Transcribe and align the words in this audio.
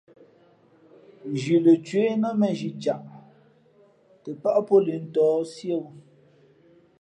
Nzhi 1.31 1.55
lα 1.65 1.73
cwéh 1.85 2.13
nά 2.21 2.29
měnzhi 2.39 2.69
caʼ 2.83 3.01
tα 4.23 4.29
pάʼ 4.41 4.57
pǒ 4.67 4.75
lǐʼ 4.85 4.99
ntǒh 5.05 5.37
siéwū. 5.53 5.89